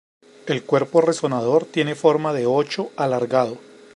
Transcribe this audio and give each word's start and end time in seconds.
El 0.47 0.63
cuerpo 0.63 0.99
resonador 1.01 1.65
tiene 1.67 1.93
forma 1.93 2.33
de 2.33 2.47
ocho 2.47 2.89
alargado. 2.95 3.59